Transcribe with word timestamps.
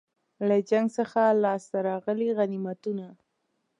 له 0.47 0.57
جنګ 0.69 0.87
څخه 0.97 1.21
لاسته 1.43 1.77
راغلي 1.89 2.29
غنیمتونه. 2.37 3.07